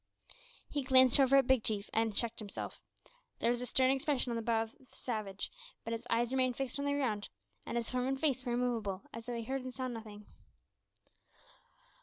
[0.67, 2.79] He glanced, however, at Big Chief, and checked himself.
[3.37, 5.51] There was a stern expression on the brow of the savage,
[5.83, 7.29] but his eyes remained fixed on the ground,
[7.67, 10.25] and his form and face were immovable, as though he heard and saw nothing.